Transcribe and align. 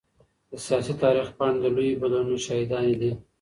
د 0.49 0.53
سياسي 0.65 0.93
تاريخ 1.03 1.27
پاڼي 1.37 1.57
د 1.61 1.65
لويو 1.75 1.99
بدلونونو 2.01 2.43
شاهداني 2.45 2.95
دي. 3.01 3.11